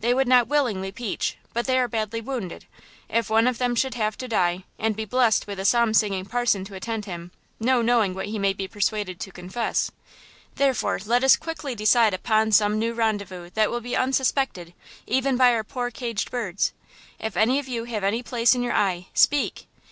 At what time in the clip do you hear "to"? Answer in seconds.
4.18-4.26, 6.64-6.74, 9.20-9.30